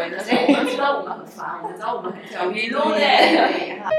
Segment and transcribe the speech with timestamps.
[0.00, 0.02] 我
[0.52, 2.70] 们知道我们很烦，我们知道我们很焦虑。
[2.70, 3.90] 对好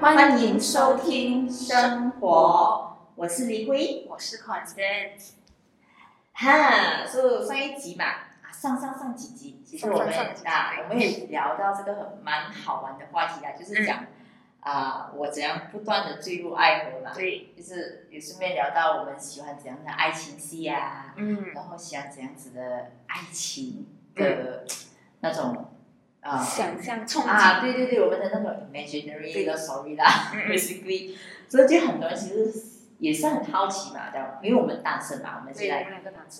[0.00, 4.04] 欢迎收听生活，我是李辉。
[4.08, 5.30] 我是 Constant，
[6.32, 10.08] 哈，是上一集嘛，啊，上上上几集，其实我们
[10.44, 14.06] 啊，我们也聊到这个很蛮好玩的话题啊，就是讲嗯
[14.66, 24.64] 啊、我怎样不断的坠入爱河嘛，对，就是也顺便聊到我们喜欢怎样的爱情戏啊，嗯，然后喜欢怎样子的爱情的
[25.20, 25.68] 那种
[26.20, 26.36] 啊。
[26.42, 31.14] 想象憧啊，对对对，我们的那种 imaginary 对的 story 啦嗯，basically，
[31.48, 32.52] 所以就很多人其实
[32.98, 35.84] 也是很好奇嘛，这样，因为我们单身嘛，我们对，现在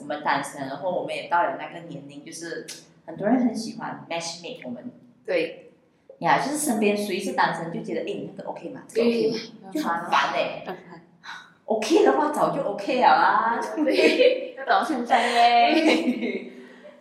[0.01, 2.67] 我们单身，然后我们也到了那个年龄，就是
[3.07, 4.91] 很多人很喜欢 matchmake 我们
[5.25, 5.66] 对，
[6.21, 8.83] 呀，就是身边谁是单身就觉得，哎，你那个 OK 嘛？
[8.89, 9.71] 这个 OK 嘛？
[9.73, 10.77] 就很烦哎、很
[11.67, 13.61] OK 的话早就 OK 了啊。
[13.77, 16.53] 对，要到现在嘞，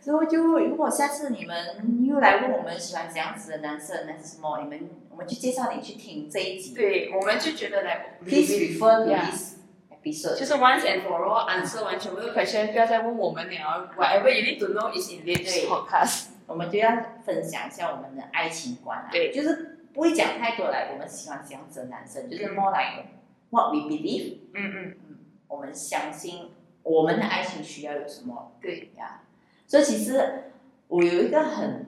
[0.02, 6.74] 所以就如果下次你们又来问我们喜欢怎样子的男生还是什么，你们我们就介绍你去听这一集。
[6.74, 9.56] 对，我们就觉得来 Please refer to this
[9.92, 10.36] episode。
[10.38, 15.68] 就是 once and for all answer 完全部的 question，不要再问我们了，whatever you need to know is in this 对
[15.68, 16.26] podcast。
[16.48, 16.92] 我们就要
[17.26, 19.32] 分享一下我们的爱情观啊，对。
[19.32, 22.56] 就是不会讲太多来，我们喜欢这样子的男生，就是嗯。
[22.56, 23.06] more like
[23.50, 26.52] what we believe，嗯嗯，我们相信
[26.84, 28.92] 我们的爱情需要有什么对。
[28.98, 29.22] 呀。
[29.68, 30.52] 所以其实
[30.88, 31.88] 我有一个很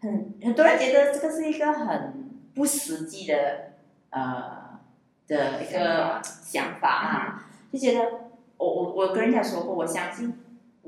[0.00, 3.72] 很很多人觉得这个是一个很不实际的
[4.10, 4.78] 呃
[5.26, 6.88] 的一个想法。
[6.88, 10.32] 啊，就觉得我我我跟人家说过，我相信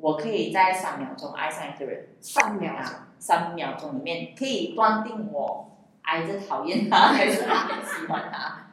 [0.01, 2.09] 我可以在三秒钟爱上一个人。
[2.21, 8.67] 三秒钟，啊，三秒钟里面可以断定我挨着讨厌他 还是喜欢他。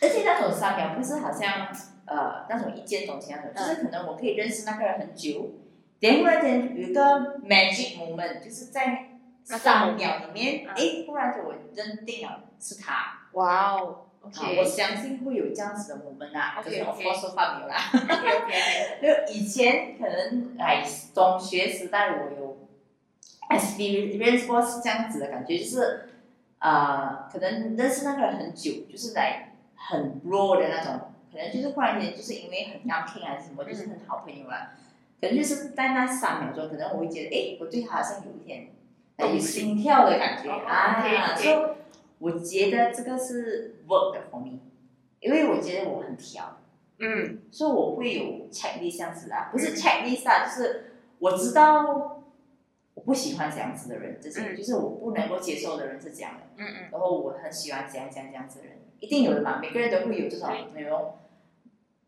[0.00, 1.68] 而且那种三秒不是好像
[2.06, 5.54] 呃那种一见钟情那种，就是可能我可以认识那个人很久，
[6.00, 9.08] 然忽然间有一个 magic moment，就是在
[9.42, 13.18] 三秒里面，嗯诶，忽然间我认定了是他。
[13.32, 17.76] 哇哦啊，我相信会有这样子的 moment 啊，可是我说话没有啦。
[17.94, 18.52] OK OK，
[19.02, 20.84] 就以前可能哎，
[21.14, 22.58] 中学时代我有
[23.50, 26.08] experience 过是这样子的感觉，就是
[26.58, 31.00] 呃，可能认识那个人很久，就是来很 raw 的那种，
[31.32, 34.72] 可能就是忽然间就是因为很 young king 还是什么，就是很好朋友啦，
[35.20, 38.68] 可能就是在那三秒钟，可能我会觉得，哎，我对他好像有一点
[39.16, 41.46] 哎有心跳的感觉哦啊以
[42.20, 44.60] 我觉得这个是 work 的 for me，
[45.20, 46.58] 因为我觉得我很挑。
[47.00, 52.24] 嗯所以我会有 checklist 这样子啊，不是 checklist 啊，就是我知道
[52.94, 61.14] 我不喜欢这样子的人，这些、嗯就是我不能够接受的人是这样的，嗯嗯，然后我很喜欢这样这样这样子的人，一定有的嘛，每个人都会有这种内容。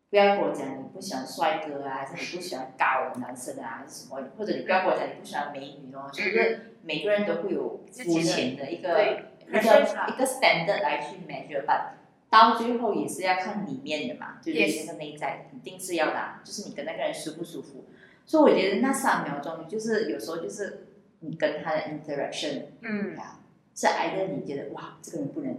[0.09, 9.23] 不要跟我讲你不喜欢帅哥啊，还是你不喜欢高的男生啊，还是什么，或者你不要跟我讲你不喜欢美女哦，就是每个人都会有肤浅的一个对
[9.59, 11.81] 一个一个 standard 来去 measure，but
[12.29, 17.85] 到最后也是要看里面的嘛，对不对？Yes 那个内在肯定是要的啊，就是你跟那个人舒不舒服。
[18.25, 20.87] 所以我觉得那三秒钟，就是有时候就是
[21.19, 23.17] 你跟他的 interaction 嗯。
[23.17, 23.39] 啊，
[23.75, 25.57] 是挨着你觉得哇，这个人不能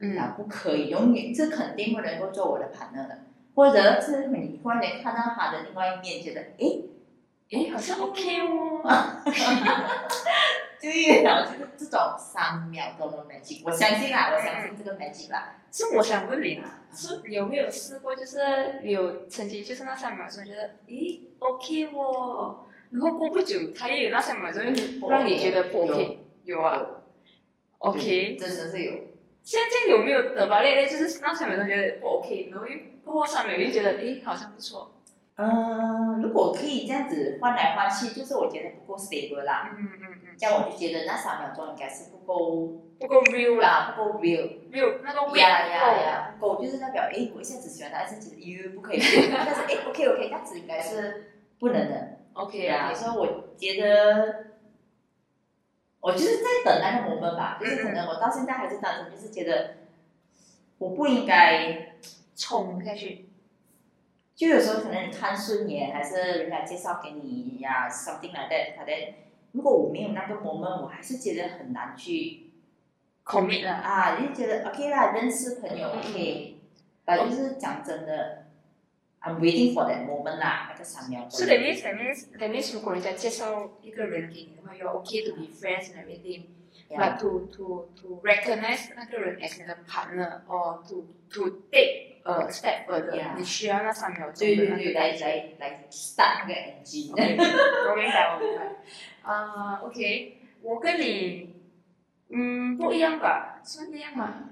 [0.00, 0.18] 嗯。
[0.18, 3.18] 啊，不可以，永远这肯定不能够做我的 partner 的，
[3.54, 6.84] 或者是你忽然间看到他的另外一面，觉得诶，
[7.50, 8.82] 诶，好像 OK 哦，
[10.84, 15.56] 对了，就是这种三秒钟的 magic，我相信啦，我相信这个 magic 啦。
[15.72, 18.38] 是我想问你啊，是有没有试过，就是
[18.82, 24.62] 有曾经就是那三秒钟觉得，咦，OK 哦，然后过不久他又有那三秒钟
[25.08, 26.60] 让你觉得不 OK，有。
[26.60, 26.80] 啊
[27.78, 28.92] ，OK，真的是有。
[29.42, 34.93] 现在有没有得吧那那，就是那三秒钟觉得不 OK，然后又过后三秒又觉得，诶，好像不错，
[35.36, 39.74] 嗯，如果可以这样子换来换去，就是我觉得不够 stable 啦。
[39.76, 48.98] 嗯嗯嗯，这样我就觉得那三秒钟应该是不够不够 real 啦，不够 real，real 那个 weight 呀不呀呀，不够就是代表，哎，我一下子喜欢他，一下子哟不可以，
[49.34, 52.18] 但是哎，OK OK，这样子应该是不能的。
[52.34, 54.46] OK 啊，啊，所以我觉得，
[56.00, 59.74] 我就是在等那个 moment 吧，就是可能我到现在还是单身，就是觉得
[60.78, 61.94] 我不应该，
[62.36, 63.28] 冲下去，
[64.34, 68.96] 就有时候可能你看顺眼，还是人家介绍给你呀，something like that，反正，
[69.52, 72.50] 如果我没有那个 moment，我还是觉得很难去
[73.24, 76.56] commit 了，啊，就觉得 OK 啦，认识朋友 OK，
[77.04, 78.46] 反正就是讲真的
[79.22, 81.38] ，I'm waiting for that moment 啦，那个三秒钟。
[81.38, 86.46] 是 that means that means that means 如果人家介绍一个人给你的话，you're okay to be friends and everything。
[86.90, 86.98] Yeah.
[86.98, 93.36] but to to to recognize 那个人 as 你的 partner or to to take 呃 step
[93.36, 97.12] 你需要那三秒钟对对对，的那个来来来 start 那个 engine。
[97.12, 97.36] OK，
[97.90, 99.30] 我明白，我明白。
[99.30, 101.54] 啊、o k 我跟你，
[102.30, 103.60] 嗯，不一样吧？
[103.62, 104.50] 算一样吗？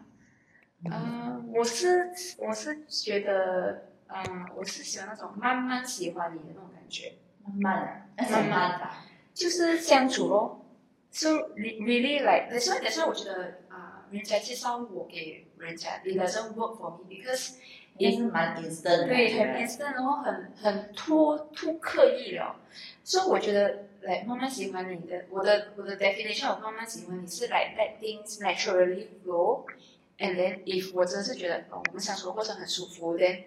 [0.85, 7.15] 嗯、我是我是觉得，嗯、我是喜欢那种慢慢喜欢你的那种感觉，
[7.45, 8.97] 慢慢的，那怎么办法？
[9.33, 10.67] 就是相处咯。
[11.11, 17.55] So really like，所以但是我觉得啊、人家介绍我给人家，it doesn't work for me because
[17.99, 22.57] 也是蛮 instant 的，对，很不 instant，然后很很突突刻意了，
[23.05, 33.45] 所以我觉得来慢慢喜欢你的，我的我的 definition 我慢慢喜欢你是 like let things naturally flow，and then if 我真的是觉得哦我们相处的过程很舒服，then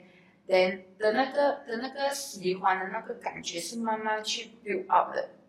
[0.47, 5.44] then 的那个的那个喜欢的那个感觉是慢慢去 build up 的，嗯，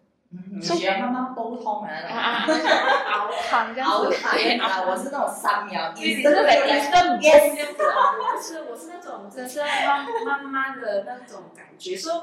[0.52, 2.54] 你需要慢慢沟通的那啊种。
[2.54, 4.30] 啊，熬汤熬子，汤
[4.60, 4.84] 啊！
[4.88, 12.20] 我是那种三秒， 对，你你真的来 instant boom 这 yes，不是，我是那种真的是慢慢慢的那种感觉，所以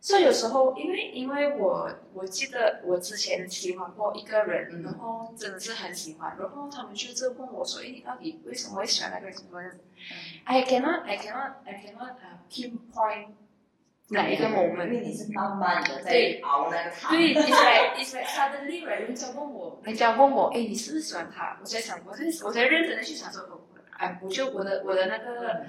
[0.00, 9.34] 所以有时候因为因为我我记得我之前喜欢过一个人，嗯然后真的是很喜欢，然后他们就是问我说：“诶，你到底为什么会喜欢那个人？
[9.34, 9.78] 什么样子
[10.44, 13.28] ？”I cannot I cannot I cannot 呃 pinpoint
[14.10, 17.10] 来一个 moment，因为你是慢慢的在熬那个汤。
[17.16, 21.56] 对，你是来，你是来 suddenly，人家问我，人家问我，哎，你是不是喜欢他？
[21.58, 23.66] 我在想，我在，我在认真的去想说，我，
[23.96, 25.64] 哎，我就我的我的那个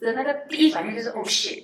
[0.00, 1.62] 的那个第一反应就是，oh shit，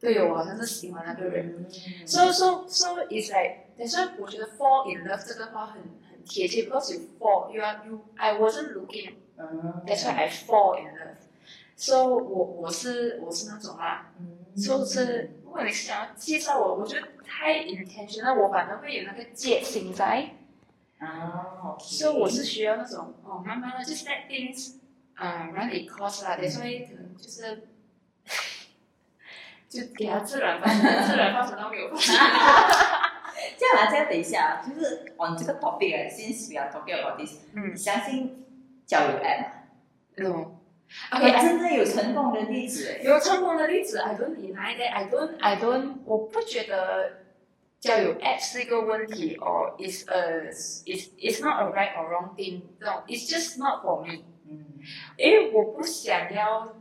[0.00, 1.66] 对，我好像是喜欢那个人。
[2.06, 5.74] 所以说，所以 is like，但是我觉得 fall in love 这个话很
[6.10, 11.16] 很贴切，because fall, you are you, I wasn't looking, 嗯，但是 I fall in love。
[11.76, 14.12] So，我我是我是那种啦。
[14.60, 20.30] 就是如果你想要介绍我，我觉得太 intentional，我反而会有那个戒心在，
[20.98, 24.74] 啊，OK，所以我是需要那种哦，慢慢的就是 let things
[25.16, 27.68] 嗯 run its course 啦，所以可能就是
[29.68, 32.14] 就给它自然发生，自然发生到没有发生。
[33.56, 38.44] 这样啊，这样等一下啊，就是 on 这个 topic 啊，since we are talking about this，嗯你相信
[38.86, 39.52] 交友 app 吗
[40.16, 40.59] ？，no。
[41.21, 43.01] 也 OK，真的有成功的例子哎。
[43.03, 47.25] 有成功的例子，I don't deny that，I don't I don't，我不觉得
[47.79, 54.05] 交友 app 是一个问题，or is a is is not a right or wrong thing，no，it's just not for
[54.05, 54.23] me。
[54.49, 54.65] 嗯
[55.17, 56.75] 因为我不想要，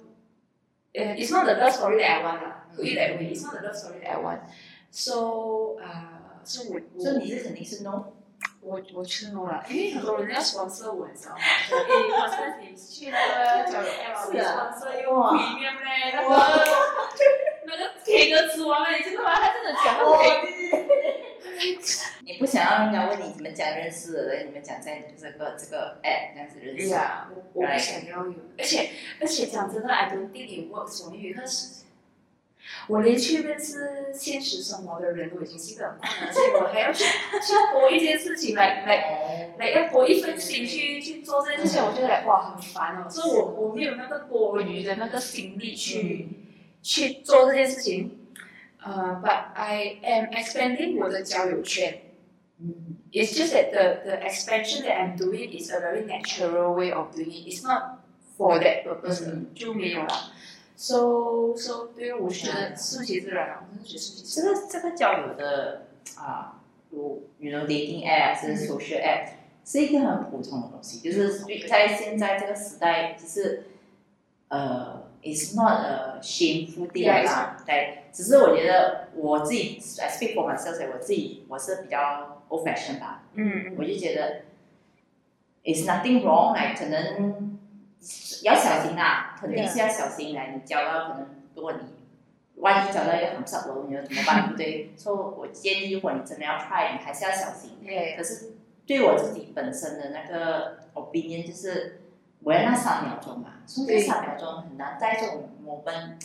[0.92, 3.54] 呃、i t s not the love story that I want 啦，put it that way，it's not
[3.58, 8.12] the love story that I want。So，呃，所以我所以我你是肯定是 no。
[8.61, 11.41] 我我去弄了，因为很多人要 sponsor 我，你知道吗？
[11.67, 13.17] 说诶 s p o n 你去那
[13.65, 16.35] 个叫什么是啊 sponsor 又 premium 嘞，那个
[17.65, 19.35] 那个铁哥吃完了，你知道吗？
[19.35, 20.29] 他真的讲到可以。
[22.25, 26.87] 你不想让人家问你怎么讲认识的，你们讲在这个这个 app 这样子认识。
[26.89, 28.89] 呀，我我不想要有，而且
[29.19, 31.11] 而且讲真的，I don't think it works for
[32.87, 46.29] 我连去认识现实生活的人都已经是一个很困难，所以我还要去去多一些事情来来哦来要多一份心去去做这件事情，我觉得哇很烦哦，所以我我没有那个多余的那个心力去、
[46.81, 48.15] 去做这件事情。
[48.81, 52.01] 呃、b u t I am expanding 我的交友圈。
[52.61, 57.13] 嗯 It's just that the the expansion that I'm doing is a very natural way of
[57.13, 57.47] doing it.
[57.51, 57.99] It's not
[58.37, 60.31] for that purpose 嗯，就没有了。
[60.81, 64.55] So so 对我觉得顺其自然啊，我真的觉得顺其这自然。
[64.55, 69.27] 个这个交友的啊，如 you know dating app 还是 social app，、
[69.65, 73.65] 是一个很普通的东西，就是在现在这个时代，就是
[74.47, 84.43] 呃，it's not a shameful thing 对，只是我觉得我自己，I speak for myself，我自己我是比较 old fashion 吧，嗯我就觉得
[85.65, 87.58] it's nothing wrong，来可能
[88.43, 91.79] 要小心啦，肯定是要小心来，你交到可能如果你
[92.55, 94.93] 万一交到一个很适合你的怎么办，对不对？
[94.95, 97.77] 所以我建议，如果你真的要 try，你还是要小心。
[97.85, 98.51] 对可是
[98.85, 102.01] 对我自己本身的那个 opinion 就是，
[102.43, 106.19] 我要那三秒钟嘛，所以这三秒钟很难在这种 moment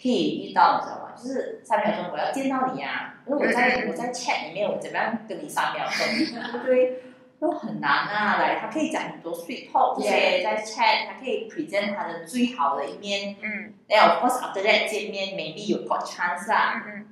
[0.00, 1.12] 可以遇到，你知道吗？
[1.16, 6.06] 就是三秒钟我要见到你呀、因为我在我在 chat 里面，我怎么样跟你三秒钟，
[6.52, 7.02] 对 不对？
[7.44, 8.38] 都很难啊。
[8.38, 13.36] 来，他可以讲很多 sweet 这些在 chat，他可以 present 他的最好的一面。
[13.42, 13.74] 嗯。
[13.86, 16.82] 然后 of course after that 见面，maybe 有 got chance 啊。
[16.86, 17.06] 嗯嗯。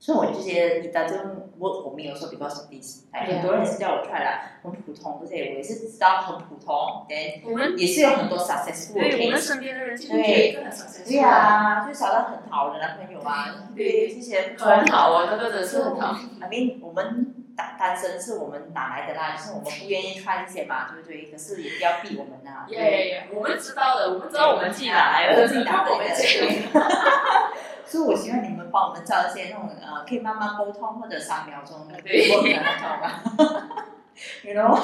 [0.00, 11.08] 所以我就觉得你的这种 work for me 有时候 because of this，很多人是叫我出来，很普通这些，我也是知道很普通，对我们也是有很多 successful 对，我们身边的人其实也很 successful。
[11.08, 16.16] 对啊，就找到很好的男朋友啊，对，这些很好啊，真的是很好。
[16.40, 17.27] I mean，我们。
[17.58, 19.34] 单单身是我们哪来的啦？
[19.36, 21.28] 就是我们不愿意穿这些嘛，对不对？
[21.30, 26.14] 可是也不要逼我们呐、耶耶耶，我们知道的，我们知道我们自己哪来的，我们自己打我来的。
[26.72, 26.84] 们。
[27.84, 33.84] 所以我希望你们帮我们找一些那种呃，可以慢慢沟通或者三秒钟对 work 的那种啊。
[34.42, 34.74] you know，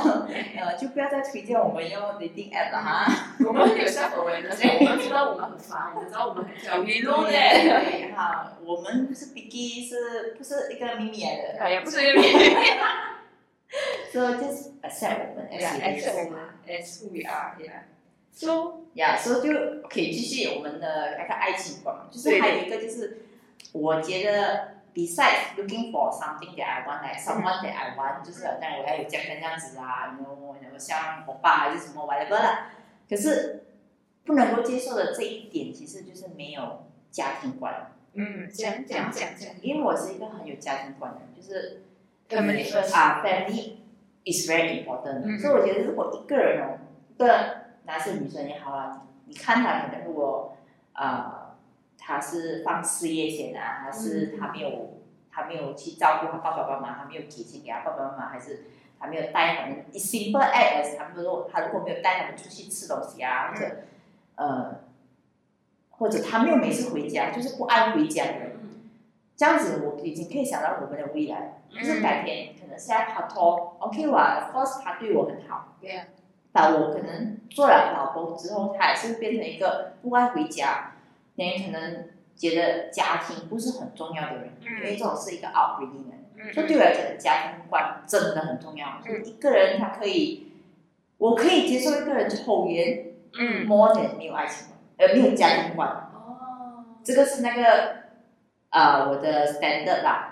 [0.56, 3.34] 呃，就不要再推荐我们用钉钉 app 了哈。
[3.46, 6.82] 我们有下口味的，我们知道我们很烦，我们知道我们很小。
[6.82, 7.32] 你弄的，
[8.14, 11.70] 哈，我们是 b i g i 是不是一个秘密来的？
[11.70, 12.54] 也，不是一个秘密。
[14.12, 17.82] So just accept 我们，accept 我们，as who we are，yeah。
[18.32, 21.96] So yeah，so 就可以继续我们的那个爱情观。
[22.10, 23.18] 就是还有一个就是，
[23.72, 24.74] 我觉得。
[24.94, 32.70] Besides looking for something that I want, like someone that I want，就是好像我要有这样这样子啊，然后然后像我爸还是什么 whatever 啦，
[33.08, 33.64] 可是
[34.24, 39.50] 不能够接受的这一点，其实就是没有家庭观，嗯，讲讲讲讲。
[39.60, 41.82] 因为我是一个很有家庭观的人，就是
[42.28, 42.94] ，family first。
[42.94, 43.72] 啊，family
[44.24, 45.38] is very important，、嗯。
[45.38, 50.56] 所以我觉得如果一个人哦，一个男生女生也好啊，你看他可能如果
[50.94, 51.33] 呃
[52.06, 55.00] 他是放事业先啊，还是他没有
[55.32, 58.64] 他没有去照顾他爸爸妈妈，他没有给钱给他爸爸妈妈，还是
[59.00, 63.76] 他没有带他们 simple act，他们说他如果没有带他们出去吃东西啊，或者
[64.36, 64.80] 呃
[65.90, 68.50] 或者他没有每次回家，就是不爱回家的人。
[69.36, 75.76] 这样子，我已经可以想到我们的未来，就是改天可能现在拍拖，OK 哇，of course 他对我很好。
[76.52, 80.92] 但我可能做了老公之后，他也是变成一个不爱回家，
[81.36, 89.00] 人可能觉得家庭不是很重要的人，因为这种是一个 upbringing 人，所以对我来讲，家庭观真的很重要。
[89.04, 90.52] 所以一个人他可以，
[91.18, 93.66] 我可以接受一个人抽烟嗯。
[93.66, 97.96] ，more than 没有爱情观，呃，没有家庭观，哦，这个是那个
[98.70, 100.30] 呃我的 standard 啦。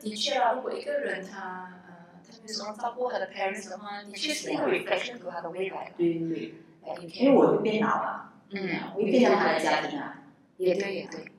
[0.00, 5.92] 的确啊，如果一个人他呃他没有什么照顾他的 parents 的话，的确是一个 reflection 给他的未来。
[5.96, 10.20] 对对对，哎因为我会变老啊，嗯，我会变成他的家庭啊。
[10.64, 11.32] 也对，也对，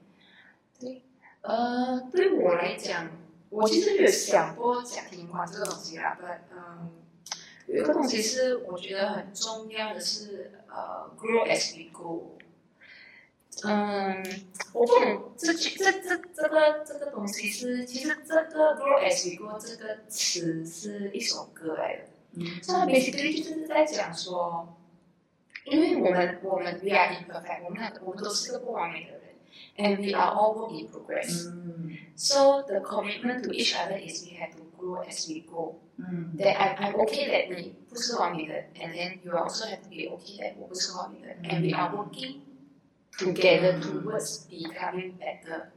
[0.79, 1.01] 对，
[1.41, 3.09] 呃，对我来讲，
[3.49, 6.91] 我其实有想过家庭观这个东西啦，但嗯，
[7.67, 12.37] 有一个东西是我觉得很重要的是，呃，grow as we go。
[13.63, 14.21] 嗯，
[14.73, 22.01] 我不懂这句这这这个这个东西是，其实这个 grow as we go 这个词是一首歌来的。
[22.37, 24.75] 嗯所以 basically 就是在讲说，
[25.64, 29.34] 因为我们我们 we are imperfect，我们两个我们都是个不完美的人，
[29.76, 31.48] and we are all work in progress。
[31.48, 35.80] 嗯 So the commitment to each other is we have to grow as we go.
[35.96, 40.54] 嗯 That I I'm okay that 你不是完美的，and then you also have to be okay that
[40.58, 42.40] 我不是完美的，and we are working
[43.18, 45.68] together towards becoming better.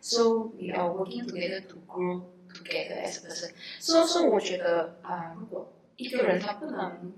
[0.00, 3.50] So we are working together to grow together as a person.
[3.80, 7.12] So so 我觉得啊、如果一个人他不能，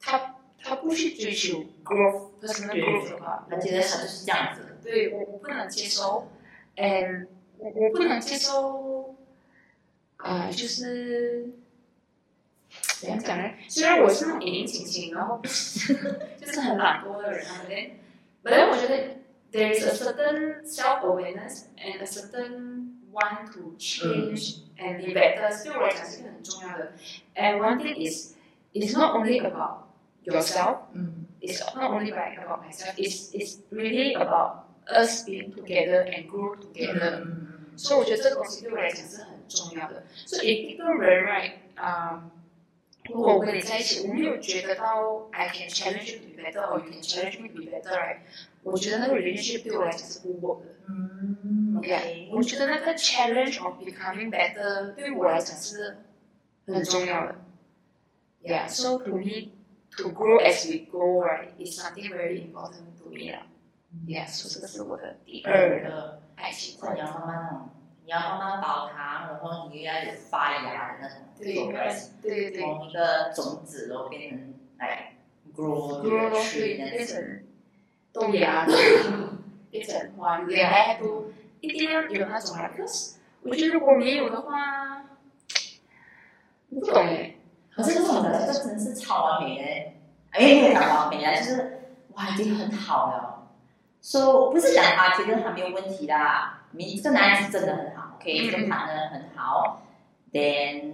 [0.00, 4.78] 他 他不去追求 growth personal 对 growth 的话，他觉得他就是这样子。
[4.82, 6.28] 对我我不能接受，
[6.76, 7.28] 嗯，
[7.58, 9.14] 我我不能接受，
[10.16, 11.50] 啊、就是
[12.98, 13.50] 怎样讲呢？
[13.68, 15.94] 虽然我是那种年龄轻轻，然后不是
[16.40, 17.90] 就是很懒惰的人啊，but then
[18.42, 19.16] but then 我觉得
[19.52, 26.92] there is a certain self awareness and a certain want to change and be better，对我来讲是一个很重要的。
[27.34, 28.34] And one thing is,
[28.72, 29.84] it's not only about
[30.24, 30.78] yourself.
[30.92, 36.26] 嗯 it's not only like about myself, it's, it's really about us being together and
[36.28, 37.22] grow together.
[37.24, 40.04] 嗯所以我觉得这个东西对我来讲是很重要的。
[40.26, 42.30] 所以一个人，right，啊、
[43.10, 48.18] 如果我跟你在一起，我没有觉得到 I can challenge you to be better or you can challenge me to be better，right？
[48.62, 50.66] 我觉得那个 relationship 对我来讲是不 work 的。
[50.88, 55.96] 嗯 Yeah，我觉得那个 challenge of becoming better 对我来讲是
[56.66, 57.34] 很重要的。
[58.44, 59.50] Yeah, so to me,
[60.01, 63.45] To grow as we go, right, is something very important to me 啦。
[64.07, 66.99] Yeah, so 这个是我的第二个爱情观你。
[66.99, 67.69] 要慢慢那种，
[68.05, 71.53] 你要慢慢煲汤，然后你又要有发芽的那种对
[72.21, 75.13] 对对从一个种子然后变成来
[75.55, 77.05] 咯，tree 对，那样子。
[77.05, 77.43] 变成
[78.11, 78.65] 豆芽，
[79.69, 83.17] 变成花，对啊，还都一定要有那种 this。
[83.41, 85.03] 我觉得如果没有的话，
[86.69, 87.35] 我不懂哎。
[87.81, 89.63] 可是这种的，这真是超完美的，
[90.31, 91.79] 哎，没有讲完美啊，就是
[92.13, 93.47] 哇，已经很好了。
[94.01, 99.81] So 不是讲他觉得他没有问题啦，你这个男孩子真的很好，OK，这个男人很好。
[100.33, 100.93] Then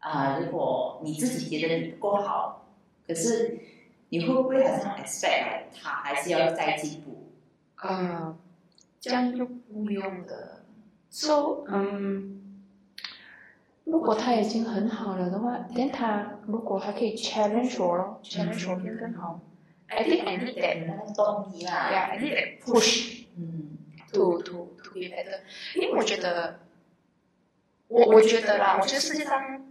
[0.00, 2.66] 啊、如果你自己觉得你不够好，
[3.06, 3.58] 可是
[4.10, 7.32] 你会不会好像 expect 他还是要再进步？
[7.76, 8.34] 啊，
[9.00, 10.62] 这样就不用的。
[11.08, 12.43] So，嗯，
[13.84, 19.40] 如果他已经很好了的话，但他如果还可以 challenge 我咯，challenge 我变更好。
[19.88, 20.86] I think I need that.
[20.86, 23.76] 那个动力啦，Yeah, I need that push 嗯
[24.12, 25.40] to to to be better.
[25.74, 26.60] 因为我觉得，
[27.88, 29.62] 我我觉得啦，我觉得世界上，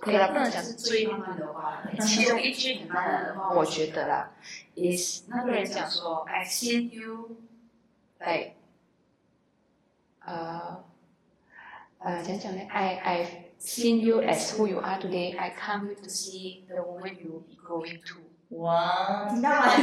[0.00, 4.30] 可以啦，不能讲是最浪漫的话，其中一句很浪漫的话，我觉得啦
[4.76, 7.36] ，is 那个人讲说，I seen you
[8.20, 8.52] like，
[10.24, 10.84] 呃，
[12.04, 13.28] 呃，讲讲呢，I I've
[13.60, 15.36] seen you as who you are today.
[15.38, 18.16] I can't wait to see the woman you will be growing to.
[18.58, 19.68] 哇，听到吗？
[19.68, 19.80] 快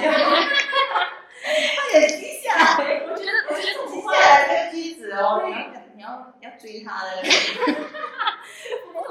[1.99, 5.57] 点记下来，我觉得，我觉得记下来这个句子哦，你要
[5.95, 7.09] 你要要追他的。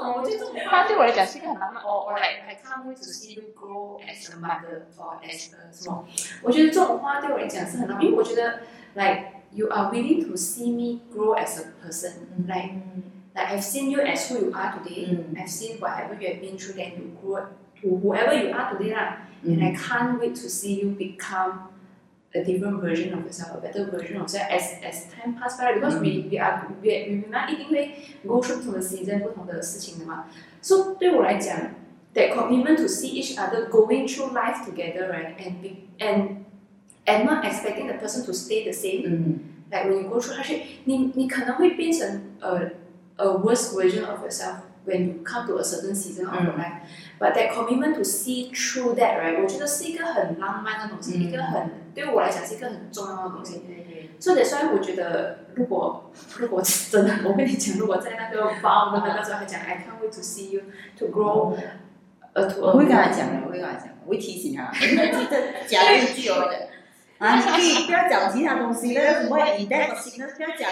[0.01, 1.83] 我觉得这种话对我来讲是一个很浪漫。
[1.83, 6.05] 哦，我来，I can't wait to see you grow as a mother or as a 什么？
[6.43, 8.59] 我觉得这种话对我来讲是很浪漫，因为我觉得
[8.93, 12.26] ，like you are willing to see me grow as a person.
[12.46, 12.72] Like
[13.34, 15.08] like I've seen you as who you are today.
[15.10, 17.46] 嗯 I've seen whatever you have been through, then you grow
[17.82, 19.28] to whoever you are today 啦。
[19.44, 21.68] And I can't wait to see you become
[22.34, 25.74] a different version of yourself, a better version of yourself as as time pass by.
[25.74, 27.94] Because we we are we we we 一定会
[28.26, 30.26] go through 不同的 season 不同的事情的嘛。
[30.62, 31.74] So 对我来讲，
[32.14, 36.37] that commitment to see each other going through life together, right, and be and
[37.08, 39.02] and not expecting the person to stay the same.
[39.06, 39.38] 嗯
[39.70, 42.72] Like when you go through hardship，你你可能会变成 a
[43.16, 44.56] a worse version of yourself
[44.86, 48.52] when you come to a certain season of your 嗯 life。But that commitment to see
[48.52, 49.42] through that, right？
[49.42, 53.62] 我觉得是一个很浪漫的东西，嗯一个很对我来讲是一个很重要的东西。
[53.66, 54.10] 对对。
[54.20, 60.62] 所以，所以我觉得，如果如果真的，我跟你讲，如果在那个 vow 的那个时候，他讲 I can't wait to see you
[60.98, 61.56] to grow，
[62.34, 66.67] 呃，to 我会跟他讲的，我会跟他讲，我会提醒他，记得加这一句哦的。
[67.19, 70.71] 啊，你可以不要讲其他东西了，什么你带个新的不要讲。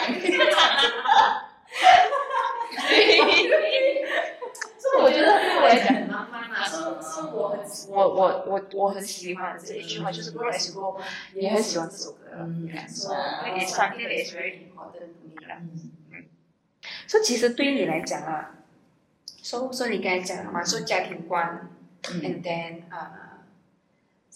[4.79, 10.99] 所以我觉得对我来讲很麻烦啊，是是我很我我我我很喜欢这一句话，就是 grow as you go，
[11.33, 12.19] 也很喜欢这首歌。
[12.39, 13.13] 嗯 So
[13.45, 15.57] it's something that is very important to me 啦。
[15.59, 15.91] 嗯
[17.07, 18.51] 所以其实对于你来讲啊，
[19.43, 21.69] 说说你刚才讲了嘛，说家庭观
[22.09, 23.26] 嗯，，and then 啊、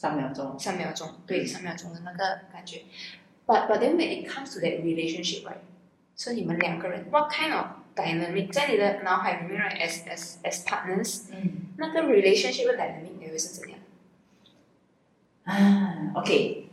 [0.01, 0.57] 三秒钟。
[0.57, 2.81] 三秒钟，对，三秒钟的那个感觉。
[3.45, 5.57] But but then when it comes to that relationship, right？
[6.15, 13.77] 所以你们两个人，what kind of dynamic 在你的脑海里面，right？as as as partners，嗯那个 relationship 的 dynamic 你会是怎样？
[15.43, 16.65] 啊，OK，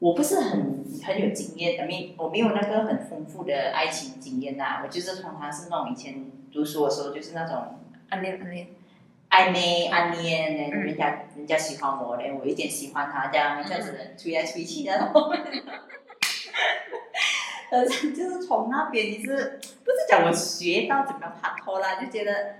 [0.00, 8.66] 我不是很很有经验，I mean 我没有那个很丰富的爱情经验呐、我就是通常是那种以前读书的时候就是那种暗恋暗恋，
[9.34, 14.92] 暧昧暗恋，嗯人家人家喜欢我，然后我一点喜欢他，这样这样子推来推去的。
[17.72, 22.54] 呃，就是从那边你是不是讲我学到怎么样拍拖啦，就觉得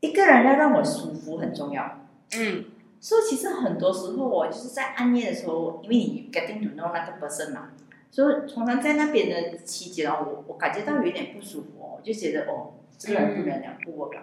[0.00, 2.00] 一个人要让我舒服很重要。
[2.38, 2.64] 嗯
[2.98, 7.72] 所以其实很多时候我就是在暗恋的时候，因为你 getting to know 那个 person 嘛，
[8.10, 14.22] 所以常常在那边的期间哦，我我感觉到有点不舒服哦，我就觉得哦，这个人不能了，不 work 了。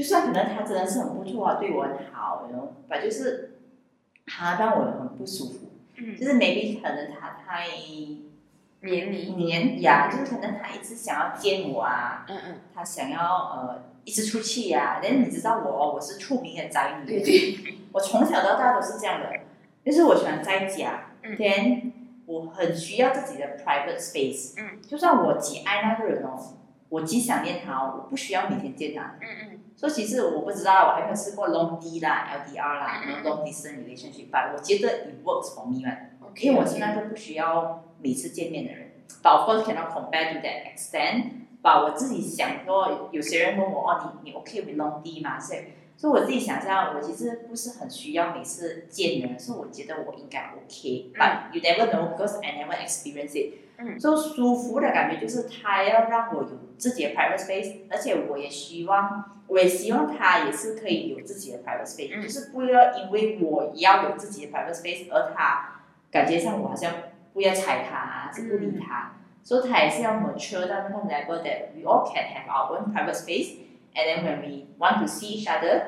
[0.00, 3.58] 就算可能他真的是很不错啊，对我很好，然后反正就是
[4.24, 7.66] 他让我很不舒服，嗯，就是 maybe 可能他太
[8.80, 17.58] 黏你，黏呀，就是可能他一直想要见我啊，嗯嗯，他想要呃一直出去呀、但是你知道我哦，我是出名的宅女，对对，
[17.92, 19.30] 我从小到大都是这样的，
[19.84, 21.92] 就是我喜欢在家，嗯天、
[22.24, 26.38] 我很需要自己的 private space，嗯，就算我极爱那个人哦，
[26.90, 35.96] 我极想念他哦，我不需要每天见他，嗯嗯所以其实我不知道，我还没有试过 long D 啦、LDR 啦、嗯嗯 long distance relationship，but 我觉得 it works for me 嘛
[36.28, 38.90] ，，OK，因为我现在都不需要每次见面的人
[39.22, 41.24] ，but of course cannot compare to that extent。
[41.62, 45.38] 把我自己想说，有些人问我哦，你你 OK with long D 吗？
[45.38, 45.60] 所以，
[45.96, 51.12] 所以我自己想象，我其实不是很需要每次见人，所以我觉得我应该 OK。
[51.14, 53.54] But you never know because I never experience it。
[53.80, 66.92] 嗯所以舒服的感觉就是他要让我有自己的 private space，而且我也希望，我也希望他也是可以有自己的 private space，、嗯就是不要因为我要有自己的 private space，而他感觉上我好像
[67.32, 69.12] 不要睬他，还是不理他。
[69.42, 74.66] 所以他也是要 mature 到那个 level that we all can have our own private space，and then when we
[74.78, 75.82] want to see each other，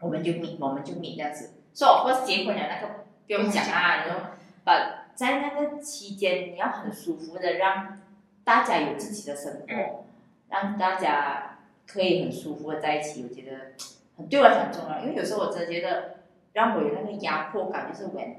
[0.00, 1.50] 我们就 meet，我们就 meet 这样子。
[1.72, 4.20] 所以 of course 结婚了那个不用讲啊，然后
[4.64, 8.00] but 在那个期间你要很舒服的让
[8.44, 10.04] 大家有自己的生活，
[10.48, 13.72] 让大家可以很舒服的在一起，我觉得
[14.16, 16.16] 很对我来讲很重要，因为有时候我真的觉得
[16.52, 18.36] 让我有那个压迫感，就是 when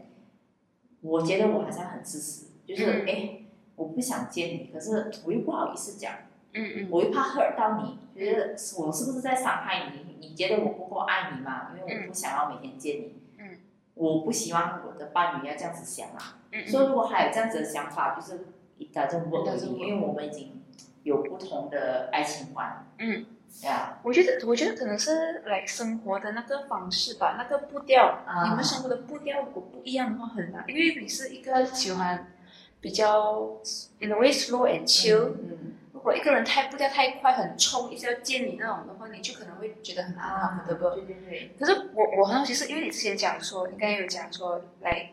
[1.02, 3.40] 我觉得我好像很自私，就是哎、
[3.76, 6.14] 我不想见你，可是我又不好意思讲，
[6.54, 10.16] 嗯嗯我又怕 hurt 到你，觉得我是不是在伤害你？
[10.20, 11.72] 你觉得我不够爱你吗？
[11.76, 13.14] 因为我不想要每天见你。
[13.38, 13.58] 嗯。
[13.96, 16.40] 我不希望我的伴侣要这样子想啊。
[16.54, 18.46] 嗯所以如果还有这样子的想法，就是
[18.78, 20.62] it doesn't work，It doesn't work 因为我们已经
[21.04, 22.88] 有不同的爱情观。
[23.00, 23.26] 嗯。
[23.62, 32.34] 呀，我觉得，我觉得可能是来生活的那个方式吧，那个步调，啊你们生活的步调如果不一样的话很难，因为你是一个喜欢
[32.82, 33.60] 比较
[34.00, 35.76] in a way slow and chill，、嗯。
[35.92, 40.66] 如果一个人太步调太快，很冲，一直要见你那种的话，你就可能会觉得很啊。
[40.68, 41.56] 对对对。
[41.60, 45.12] 可是我我很好奇，是因为你之前讲说，你刚才有讲说，来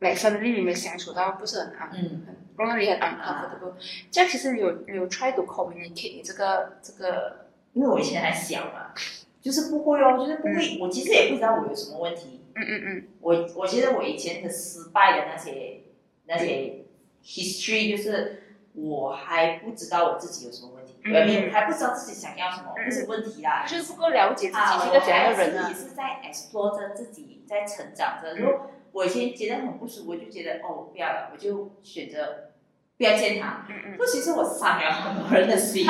[0.00, 2.26] 来 family 里面相处到不是很好，嗯。
[2.58, 3.74] 很让你很 uncomfortable，、
[4.10, 8.94] 这样其实你有你有 try to communicate 你这个这个，因为我以前还小嘛，
[9.42, 10.78] 就是不会哦，就是不会。
[10.80, 12.40] 我其实也不知道我有什么问题。
[12.54, 15.82] 嗯嗯嗯我我觉得我以前的失败的那些
[16.24, 16.86] 那些
[17.22, 25.74] history，就是我还不知道我自己有什么问题，嗯还不知道自己想要什么，嗯不是问题啦，就是不够了解自啊，己是个怎样的人啊我还。
[25.74, 28.34] 是也是在 explore 着自己，在成长着。
[28.34, 32.52] 如果我以前觉得很不舒服，我就觉得哦不要了，我就选择
[32.96, 33.66] 不要见他。
[33.68, 35.84] 嗯嗯不，其实我伤了很多人的心，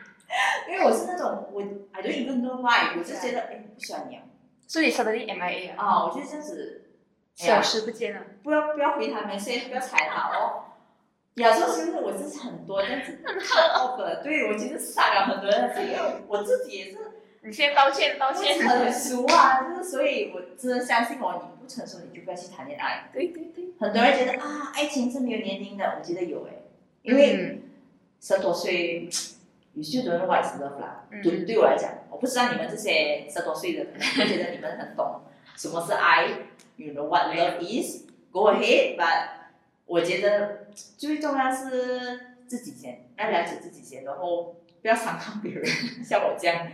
[0.70, 1.60] 因为我是那种我
[1.92, 4.22] I don't even know why，我就觉得哎不喜欢你啊，
[4.66, 6.84] 所以你 suddenly MIA 啊，啊，我就这样子。
[7.34, 8.20] 消失不见了。
[8.42, 10.64] 不要不要回他们，先不要踩他哦。
[11.34, 16.98] 有时候其实我是很多这样子 cut off 的，对我其实伤了很多人的心，因为我自己也是
[17.42, 18.58] 你先道歉，道不歉。
[18.58, 23.08] 成熟啊，就是所以我真的相信我，你不成熟你就不要去谈恋爱。
[23.12, 26.62] 对对对，很多人觉得啊，爱情是没有年龄的，我觉得有诶，
[27.02, 27.62] 因为嗯
[28.20, 29.08] 十多岁。
[29.80, 35.20] still don't know what is love 啦，嗯对对我来讲，我不知道你们这些十多岁的，可能觉得你们很懂
[35.54, 36.26] 什么是爱
[36.74, 39.28] ，you know what love is，go ahead，but
[39.86, 45.64] 我觉得最重要是自己先，要了解自己先，然后不要伤害别人，
[46.04, 46.66] 像我这样，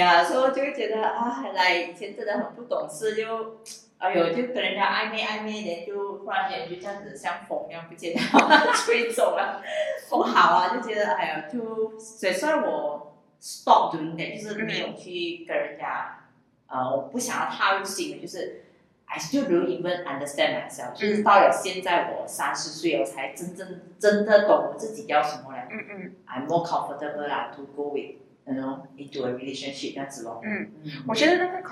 [0.00, 3.58] 呀，所以我就会觉得啊，来以前真的很不懂事，就
[3.98, 9.62] 哎呦，就跟人家暧昧暧昧的，就忽然间就这样子像风一样不见了， 吹走了，
[10.10, 16.24] 不好啊，就觉得哎呀，就所以算我 stop doing that，就是没有去跟人家，
[16.66, 18.64] 呃，我不想要踏入新的，就是
[19.06, 25.68] I still don't even understand myself，就是到了现在我三十岁，我才真正真的懂我自己要什么了。
[25.70, 28.16] 嗯嗯，I'm more comfortable 啦，to go with
[28.52, 30.40] know into a relationship 这样子咯。
[30.44, 31.62] 嗯嗯，我觉得那个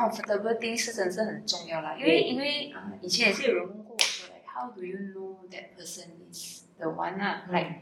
[0.67, 7.75] 义是真的是很重要啦，因为因为啊、以前也是有人问过我说，like how do you know that person is the one 啊、嗯 like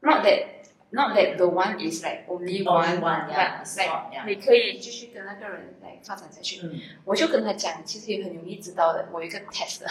[0.00, 0.46] not that
[0.90, 4.26] not that the one is like only one yeah, but it's like yeah。
[4.26, 6.60] 你可以继续跟那个人来发展下去。
[6.64, 9.08] 嗯我就跟他讲，其实也很容易知道的。
[9.12, 9.86] 我有一个 test 的，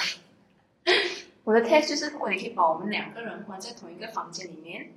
[1.44, 4.90] 我的 test 就是，如果你可以把我们两个人关在同一个房间里面，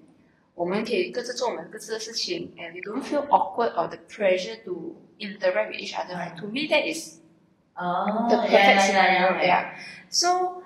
[0.58, 6.14] 我们可以各自做我们各自的事情，and you don't feel awkward or the pressure to interact with each other.
[6.16, 6.36] Right?
[6.40, 7.20] To me, that is
[7.76, 9.38] 哦 the perfect scenario.
[9.38, 9.64] yeah, Yeah.
[10.10, 10.62] So,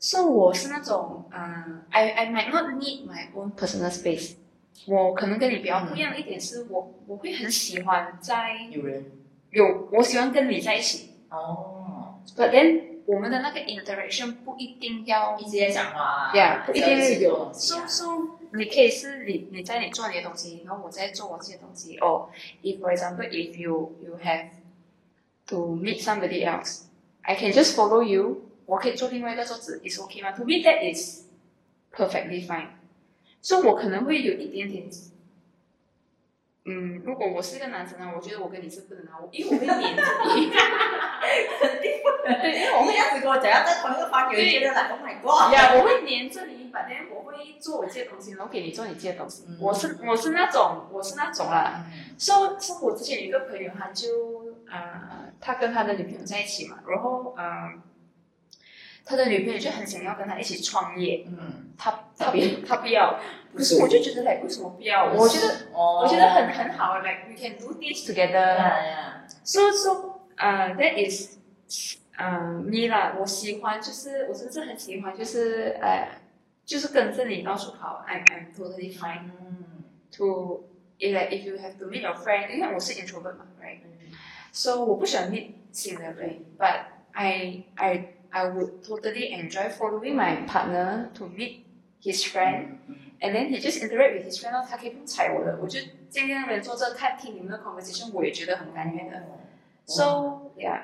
[0.00, 4.34] so 我是那种，嗯、i I might not need my own personal space.
[4.86, 9.04] 我可能跟你比较不一样的一点是我我会很喜欢在有人
[9.50, 11.10] 有我喜欢跟你在一起。
[11.30, 17.20] 哦，But then 我们的那个 interaction 不一定要一直在讲话，yeah，不一定是。
[17.22, 18.04] 有 So so
[18.54, 21.96] 你可以是你你在你做你的东西，然后我在做我自己的东西。
[21.98, 22.28] 哦、
[22.62, 24.48] if for example if you you have
[25.46, 26.82] to meet somebody else,
[27.22, 28.42] I can just follow you。
[28.66, 31.24] 我可以做另外一个桌子，is okay 吗？To me that is
[31.92, 32.68] perfectly fine。
[33.40, 34.88] 所以我可能会有一点点。
[36.64, 40.02] 嗯，如果我是一个男生呢，我觉得我跟你是不能啊，我因为我会黏着
[40.34, 40.50] 你，
[41.60, 49.44] 肯定不能，对，因为我会这样子跟我讲，要在同一个房间，觉得来 Oh my God，呀，我会黏着你，反正我会做我自己的东西，然后给你做你自己的东西。
[49.48, 51.84] 嗯我是我是那种我是那种啦。
[51.86, 54.08] 嗯说说我之前有一个朋友，他就
[54.70, 57.72] 呃，他跟他的女朋友在一起嘛，然后呃，
[59.04, 63.18] 他的女朋友就很想要跟他一起创业，嗯，他他不他不要，
[63.55, 65.11] 可是我就觉得来为什么不要？
[65.13, 68.33] 我觉得哦我觉得很很好，like we can do this together。
[68.57, 71.37] 呀呀， So so 呃、that is
[72.17, 76.09] 呃 me 啦，我喜欢就是我真的是很喜欢就是呃
[76.65, 79.83] 就是跟着你到处跑，I'm I'm totally fine 嗯
[80.17, 80.63] to
[80.99, 86.81] like if you have to meet your friend，因为我是 introvert 嘛，right？So 我不喜欢 meet 新的人，but
[87.13, 91.61] I I I would totally enjoy following my partner to meet
[92.01, 92.77] his friend。
[93.21, 99.23] And then he just interact with his friend，然后他可以不踩我的，我就尽量人坐着看听你们的 conversation，我也觉得很甘愿的。
[99.85, 100.81] So yeah，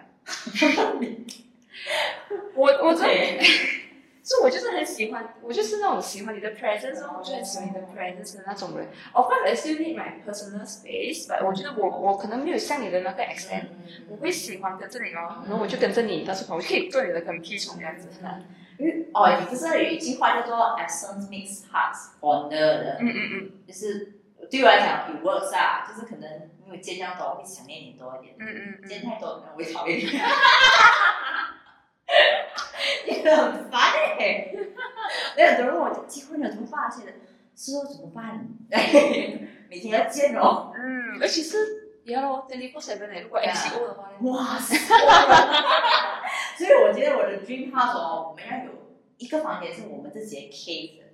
[2.56, 3.44] 我我真 的
[4.29, 8.87] 所以我就是很喜欢，我就是那种喜欢你的 presence，我就很喜欢你的 presence 的那种人。
[9.15, 13.69] Of course, I still need my personal space, but 我觉得我我可能没有像你的那个 extent，
[14.07, 18.07] 我会喜欢跟着你哦，然后我就跟着你，到处跑我就可以做你的跟屁虫这样子。
[18.79, 24.13] 因为哦，你不是有一句话叫做 “essence makes hearts fonder” 的，嗯嗯嗯就是
[24.51, 28.35] 对我来讲，it works 啊，就是可能因为见这样多，会想念你多一点。
[28.39, 30.05] 嗯嗯嗯见太多，可能我会讨厌你。
[33.07, 33.81] 你很烦
[34.19, 34.49] 哎！
[35.37, 36.91] 那很多人问我结婚了怎么办？
[36.91, 37.13] 现在
[37.55, 38.47] 之后怎么办？
[39.69, 40.73] 每天要见哦。
[40.75, 41.57] 嗯，而且是
[42.05, 44.31] 要咯，twenty four seven 如果 MCO 的话呢？
[44.31, 44.77] 哇塞！
[46.57, 48.71] 所以我觉得我的 dream house 哦，我们要有
[49.19, 51.05] 一个房间是我们自己的 cave 的。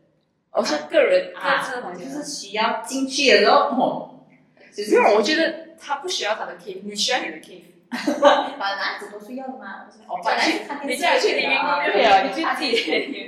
[0.53, 4.25] 我说个人各啊自的房间就是需要进去的时候，哦，
[4.73, 7.63] 就是我觉得他不需要他的 cave，你需要你的 cave。
[8.59, 9.87] 把男子都睡觉的吗？
[10.09, 12.85] 哦，把男子看电视你叫你去淋浴就可以了，你去 自己的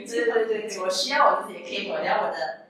[0.07, 2.67] 对对对对，我需要我自己的 cave，我要我的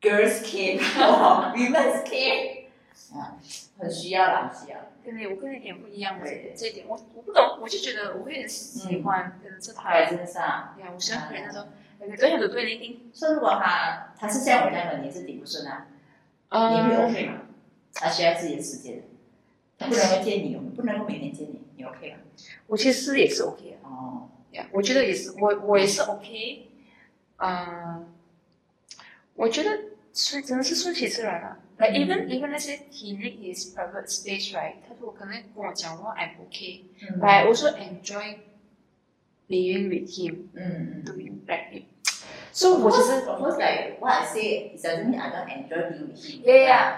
[0.00, 2.66] girls cave，哦 women's cave，
[3.14, 3.36] 啊，
[3.78, 4.78] 很需要啦，很需要。
[5.04, 9.88] 跟你我跟你点不一样，对这一点我我不懂，我就觉得我会很喜欢跟着他。
[9.90, 10.74] 哎，真的是啊。
[10.80, 11.68] 呀，我喜欢别人那种，
[12.00, 13.10] 你多想的对你听。
[13.14, 15.86] 说如果他他是像我这样的，你是顶不顺啊，
[16.50, 17.34] 你会 OK 吗？
[17.94, 19.02] 他需要自己的时间，
[19.78, 22.18] 他不能够见你，不能够每天见你，你 OK 吗？
[22.66, 23.76] 我其实也是 OK 的。
[23.88, 26.68] 哦，呀，我觉得也是，我我也是 OK。
[27.38, 28.08] 嗯，
[29.34, 29.70] 我觉得
[30.14, 31.58] 顺真的是顺其自然啊。
[31.78, 38.38] Like even even 那些 he need his private space right，他说可能跟我讲话 I'm OK，but I also enjoy
[39.46, 41.04] being with him 嗯嗯。
[41.04, 41.82] doing like him。
[42.50, 46.42] 所以我其实 of course like what I say doesn't mean I don't enjoy being with him.
[46.42, 46.96] Yeah, yeah.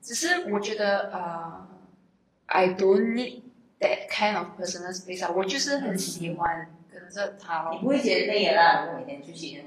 [0.00, 1.66] 只是我觉得呃、
[2.52, 3.42] i don't need
[3.80, 7.72] that kind of personal space 啊，我就是很喜欢跟着他咯。
[7.72, 8.84] 你不会觉得累了啦？
[8.84, 9.64] 如果每天出去，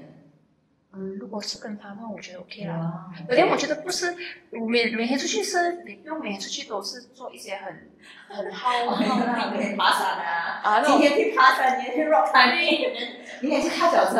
[0.92, 2.74] 嗯，如果是跟他的话，我觉得 OK 啦。
[2.74, 4.14] 啊，有点我觉得不是，
[4.52, 7.90] 我每每天出去是，你不用每天出去都是做一些很
[8.28, 12.92] 很耗耗力的每天爬山啊，啊，今天去爬山，明天去 rock climbing，
[13.40, 14.18] 明天去踏脚车，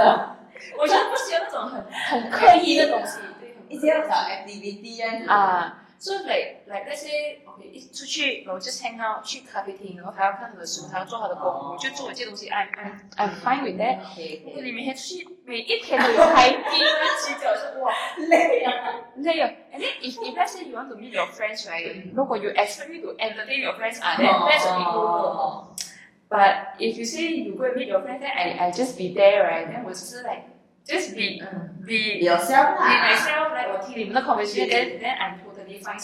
[0.80, 1.84] 我觉得不需要那种很
[2.22, 5.28] 很刻意的东西，对，一些要找 activity 这样子。
[5.28, 5.80] 啊。
[6.03, 13.99] 所以，like like 那些 OK，一出去，然后就 hang out 去咖啡厅，然后他要看他的书，他要做他的工，我就做一些东西，I'm I'm I'm fine with that。
[14.11, 17.93] OK 如果 OK，你每天出去，每一天都有 hiking 啊，骑脚是哇，
[18.29, 18.71] 累啊。
[19.17, 19.49] 累啊。
[19.73, 22.13] And then if if let's say you want to meet your friends, right？
[22.15, 25.75] 如果 you expect me to entertain your friends, ah, then that's a big no.
[26.29, 29.13] But if you say you go and meet your friends, then I I just be
[29.13, 29.67] there, right?
[29.67, 30.43] Then 我只是 like
[30.85, 33.09] just be 嗯 be ，yourself be 啦。
[33.09, 35.98] myself, like 我听你们的 conversation, then then I'm totally fine.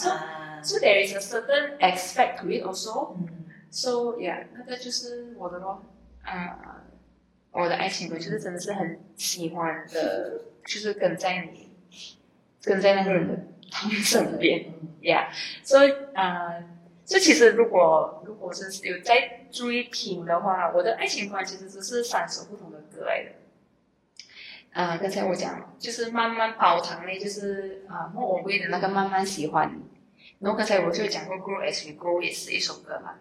[0.63, 3.15] So there is a certain aspect to it also.
[3.17, 3.27] 嗯
[3.73, 5.81] So yeah，那个就是我的咯，
[6.23, 6.83] 啊、
[7.51, 11.69] 我的爱情观就是真的是很喜欢的，就是跟在你，
[12.63, 13.37] 跟在那个人的
[13.71, 14.65] 他们身边
[15.01, 15.27] ，Yeah，
[15.63, 16.61] 所以啊，
[17.05, 23.29] 这、其实如果如果是有在注意听的话，我的爱情观其实只是三首不同的歌来的。
[24.73, 29.81] 啊、刚才我讲了，就是慢慢煲汤类，就是啊、莫文蔚的那个慢慢喜欢你。
[30.39, 33.15] 然后刚才我就讲过《Grow as We Go》也是一首歌嘛，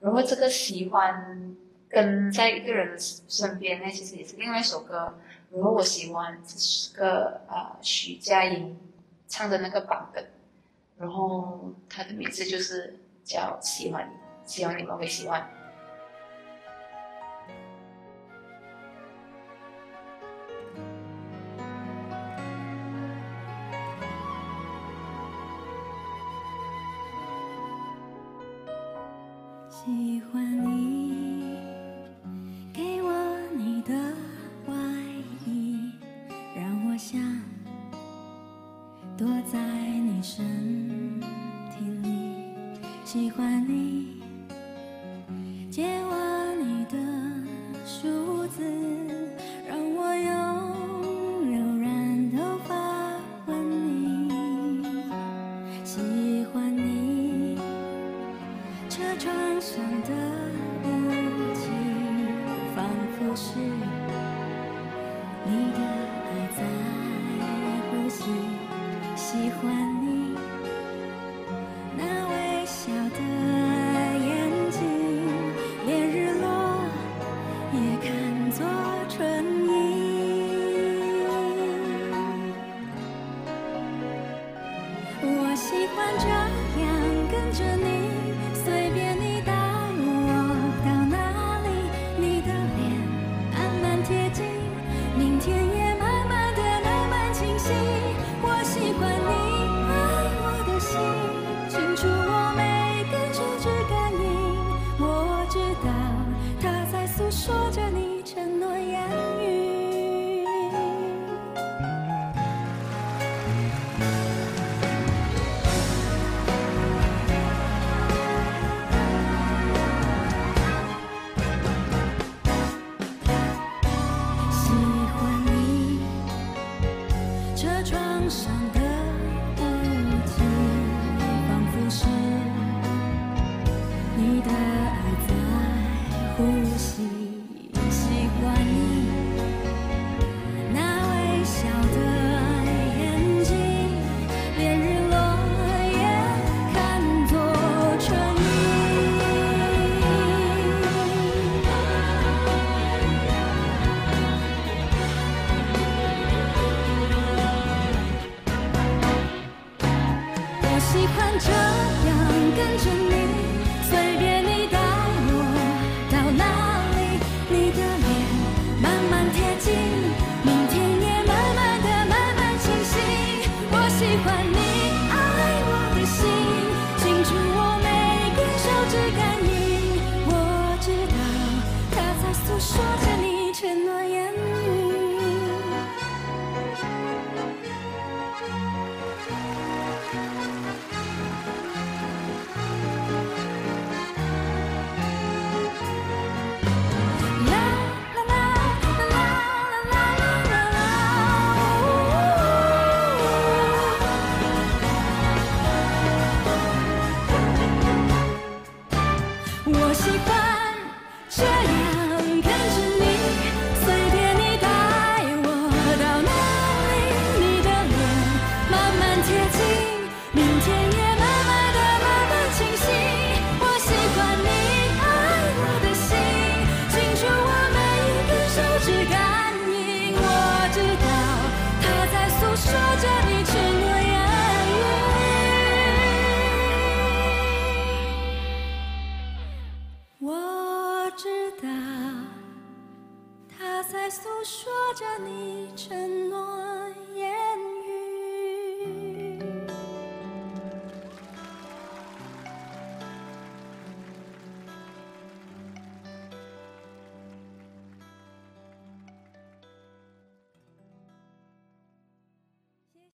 [0.00, 1.56] 然后这个喜欢
[1.88, 5.14] 跟在一个人的身边呢，其实也是另外一首歌。
[5.52, 8.76] 然后我喜欢这是个啊、许佳莹
[9.28, 10.28] 唱的那个版本，
[10.98, 14.12] 然后它的名字就是叫《喜欢你》，
[14.52, 15.48] 希望你们会喜欢。
[29.86, 31.05] 喜欢你，